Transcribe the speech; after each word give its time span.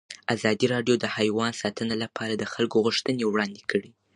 ازادي 0.35 0.65
راډیو 0.73 0.95
د 0.99 1.05
حیوان 1.15 1.51
ساتنه 1.61 1.95
لپاره 2.03 2.33
د 2.35 2.43
خلکو 2.53 2.77
غوښتنې 2.85 3.23
وړاندې 3.27 3.61
کړي. 3.71 3.91